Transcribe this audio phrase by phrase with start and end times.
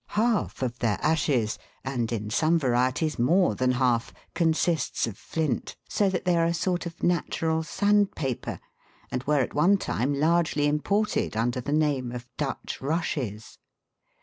[0.17, 6.09] Half of their ashes, and in some varieties more than half, consists of flint, so
[6.09, 8.59] that they are a sort of natural sand paper,
[9.11, 13.59] and were at one time largely imported under the name of" Dutch rushes."